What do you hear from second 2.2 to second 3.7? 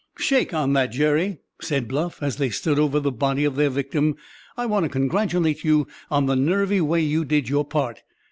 as they stood over the body of their